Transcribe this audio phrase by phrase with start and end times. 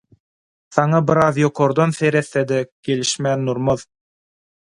[0.75, 3.85] Saňa biraz ýokardan seretse-de, gelişmän durmaz.